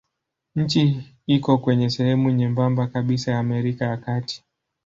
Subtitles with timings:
[0.55, 4.43] Nchi iko kwenye sehemu nyembamba kabisa ya Amerika ya Kati.